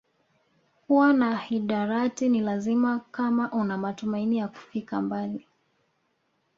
[0.87, 5.47] Kuwa na hidarati ni lazima kama una matumaini ya kufika mbali